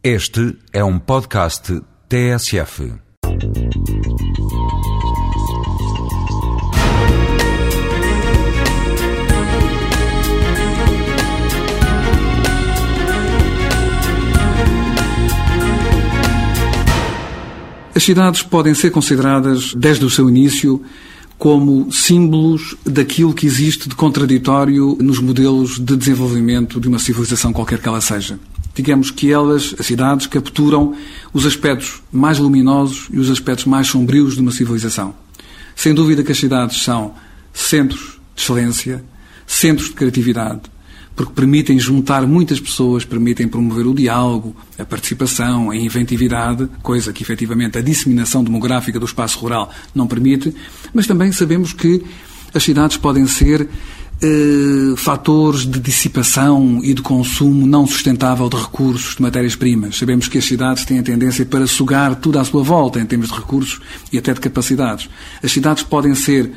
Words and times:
Este 0.00 0.56
é 0.72 0.84
um 0.84 0.96
podcast 0.96 1.82
TSF. 2.08 2.92
As 17.92 18.04
cidades 18.04 18.42
podem 18.42 18.74
ser 18.74 18.92
consideradas, 18.92 19.74
desde 19.74 20.04
o 20.04 20.10
seu 20.10 20.28
início, 20.30 20.80
como 21.36 21.90
símbolos 21.90 22.76
daquilo 22.86 23.34
que 23.34 23.46
existe 23.46 23.88
de 23.88 23.96
contraditório 23.96 24.96
nos 25.00 25.18
modelos 25.18 25.80
de 25.80 25.96
desenvolvimento 25.96 26.80
de 26.80 26.86
uma 26.86 27.00
civilização 27.00 27.52
qualquer 27.52 27.80
que 27.80 27.88
ela 27.88 28.00
seja. 28.00 28.38
Digamos 28.78 29.10
que 29.10 29.32
elas, 29.32 29.74
as 29.76 29.86
cidades, 29.86 30.28
capturam 30.28 30.94
os 31.32 31.44
aspectos 31.44 32.00
mais 32.12 32.38
luminosos 32.38 33.08
e 33.12 33.18
os 33.18 33.28
aspectos 33.28 33.64
mais 33.64 33.88
sombrios 33.88 34.36
de 34.36 34.40
uma 34.40 34.52
civilização. 34.52 35.16
Sem 35.74 35.92
dúvida 35.92 36.22
que 36.22 36.30
as 36.30 36.38
cidades 36.38 36.80
são 36.80 37.12
centros 37.52 38.20
de 38.36 38.40
excelência, 38.40 39.04
centros 39.44 39.88
de 39.88 39.94
criatividade, 39.96 40.60
porque 41.16 41.32
permitem 41.32 41.76
juntar 41.76 42.24
muitas 42.24 42.60
pessoas, 42.60 43.04
permitem 43.04 43.48
promover 43.48 43.84
o 43.84 43.92
diálogo, 43.92 44.54
a 44.78 44.84
participação, 44.84 45.72
a 45.72 45.76
inventividade, 45.76 46.68
coisa 46.80 47.12
que 47.12 47.24
efetivamente 47.24 47.78
a 47.78 47.82
disseminação 47.82 48.44
demográfica 48.44 49.00
do 49.00 49.06
espaço 49.06 49.40
rural 49.40 49.72
não 49.92 50.06
permite, 50.06 50.54
mas 50.94 51.04
também 51.08 51.32
sabemos 51.32 51.72
que 51.72 52.04
as 52.54 52.62
cidades 52.62 52.96
podem 52.96 53.26
ser 53.26 53.68
eh, 54.20 54.96
fatores 54.96 55.60
de 55.60 55.78
dissipação 55.78 56.80
e 56.82 56.92
de 56.92 57.00
consumo 57.02 57.66
não 57.66 57.86
sustentável 57.86 58.48
de 58.48 58.56
recursos, 58.56 59.14
de 59.14 59.22
matérias-primas. 59.22 59.96
Sabemos 59.96 60.26
que 60.26 60.38
as 60.38 60.44
cidades 60.44 60.84
têm 60.84 60.98
a 60.98 61.02
tendência 61.02 61.46
para 61.46 61.66
sugar 61.68 62.16
tudo 62.16 62.38
à 62.38 62.44
sua 62.44 62.62
volta 62.62 62.98
em 62.98 63.06
termos 63.06 63.28
de 63.28 63.34
recursos 63.34 63.80
e 64.12 64.18
até 64.18 64.34
de 64.34 64.40
capacidades. 64.40 65.08
As 65.42 65.52
cidades 65.52 65.84
podem 65.84 66.16
ser 66.16 66.50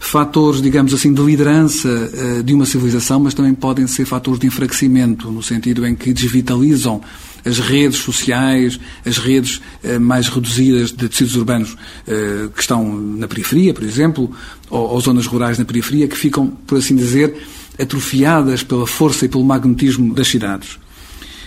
fatores, 0.00 0.62
digamos 0.62 0.92
assim, 0.94 1.12
de 1.12 1.22
liderança 1.22 1.88
uh, 1.88 2.42
de 2.42 2.54
uma 2.54 2.66
civilização, 2.66 3.20
mas 3.20 3.34
também 3.34 3.54
podem 3.54 3.86
ser 3.86 4.04
fatores 4.04 4.40
de 4.40 4.46
enfraquecimento, 4.46 5.30
no 5.30 5.42
sentido 5.42 5.86
em 5.86 5.94
que 5.94 6.12
desvitalizam 6.12 7.00
as 7.44 7.58
redes 7.58 7.98
sociais, 7.98 8.78
as 9.04 9.18
redes 9.18 9.60
uh, 9.84 10.00
mais 10.00 10.28
reduzidas 10.28 10.92
de 10.92 11.08
tecidos 11.08 11.36
urbanos 11.36 11.72
uh, 11.72 12.48
que 12.50 12.60
estão 12.60 12.96
na 12.96 13.26
periferia, 13.26 13.74
por 13.74 13.82
exemplo, 13.84 14.30
ou, 14.70 14.90
ou 14.90 15.00
zonas 15.00 15.26
rurais 15.26 15.58
na 15.58 15.64
periferia, 15.64 16.08
que 16.08 16.16
ficam, 16.16 16.46
por 16.66 16.78
assim 16.78 16.96
dizer, 16.96 17.34
atrofiadas 17.78 18.62
pela 18.62 18.86
força 18.86 19.24
e 19.24 19.28
pelo 19.28 19.44
magnetismo 19.44 20.14
das 20.14 20.28
cidades. 20.28 20.78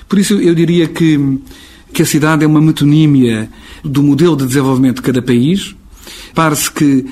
Por 0.08 0.20
isso, 0.20 0.36
eu 0.36 0.54
diria 0.54 0.88
que, 0.88 1.40
que 1.94 2.02
a 2.02 2.06
cidade 2.06 2.44
é 2.44 2.48
uma 2.48 2.62
metonímia 2.62 3.50
do 3.84 4.04
modelo 4.04 4.36
de 4.36 4.46
desenvolvimento 4.46 4.98
de 4.98 5.02
cada 5.02 5.22
país. 5.22 5.76
Parece 6.34 6.72
que 6.72 7.06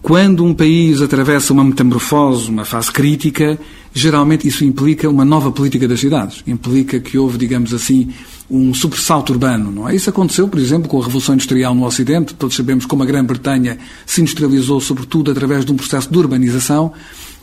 quando 0.00 0.44
um 0.44 0.54
país 0.54 1.00
atravessa 1.00 1.52
uma 1.52 1.64
metamorfose, 1.64 2.48
uma 2.48 2.64
fase 2.64 2.90
crítica, 2.90 3.58
geralmente 3.92 4.46
isso 4.46 4.64
implica 4.64 5.08
uma 5.08 5.24
nova 5.24 5.50
política 5.50 5.86
das 5.86 6.00
cidades. 6.00 6.42
Implica 6.46 7.00
que 7.00 7.16
houve, 7.16 7.38
digamos 7.38 7.72
assim, 7.72 8.10
um 8.50 8.74
sobressalto 8.74 9.32
urbano, 9.32 9.70
não 9.70 9.88
é? 9.88 9.94
Isso 9.94 10.10
aconteceu, 10.10 10.46
por 10.48 10.58
exemplo, 10.58 10.88
com 10.88 11.00
a 11.00 11.04
Revolução 11.04 11.34
Industrial 11.34 11.74
no 11.74 11.86
Ocidente. 11.86 12.34
Todos 12.34 12.56
sabemos 12.56 12.84
como 12.84 13.02
a 13.02 13.06
Grã-Bretanha 13.06 13.78
se 14.04 14.20
industrializou, 14.20 14.80
sobretudo, 14.80 15.30
através 15.30 15.64
de 15.64 15.72
um 15.72 15.76
processo 15.76 16.10
de 16.10 16.18
urbanização. 16.18 16.92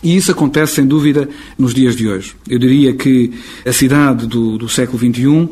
E 0.02 0.16
isso 0.16 0.32
acontece, 0.32 0.76
sem 0.76 0.86
dúvida, 0.86 1.28
nos 1.58 1.74
dias 1.74 1.96
de 1.96 2.08
hoje. 2.08 2.36
Eu 2.48 2.60
diria 2.60 2.94
que 2.94 3.32
a 3.66 3.74
cidade 3.74 4.28
do, 4.28 4.58
do 4.58 4.70
século 4.70 4.98
XXI 4.98 5.50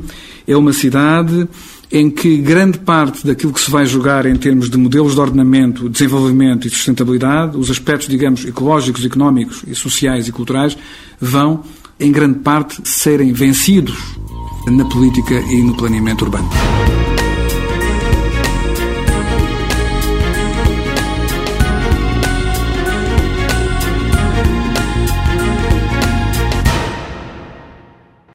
é 0.48 0.56
uma 0.56 0.72
cidade 0.72 1.48
em 1.92 2.10
que 2.10 2.38
grande 2.38 2.80
parte 2.80 3.26
daquilo 3.26 3.54
que 3.54 3.62
se 3.62 3.72
vai 3.72 3.86
jogar 3.86 4.26
em 4.26 4.36
termos 4.36 4.70
de 4.70 4.78
modelos 4.78 5.14
de 5.14 5.22
ordenamento, 5.22 5.90
desenvolvimento 5.90 6.68
e 6.68 6.70
sustentabilidade, 6.70 7.58
os 7.58 7.72
aspectos, 7.72 8.08
digamos, 8.08 8.46
ecológicos, 8.46 9.06
económicos 9.06 9.64
e 9.66 9.74
sociais 9.74 10.28
e 10.28 10.32
culturais, 10.32 10.78
vão, 11.20 11.64
em 12.00 12.12
grande 12.12 12.40
parte, 12.40 12.82
serem 12.84 13.32
vencidos 13.32 13.98
na 14.68 14.84
política 14.86 15.34
e 15.34 15.64
no 15.64 15.76
planeamento 15.76 16.26
urbano. 16.26 16.50